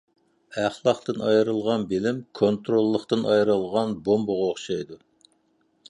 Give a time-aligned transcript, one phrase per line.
[0.61, 5.03] ئەخلاقتىن ئايرىلغان بىلىم، كونتروللۇقىدىن ئايرىلغان بومبىغا ئوخشايدۇ.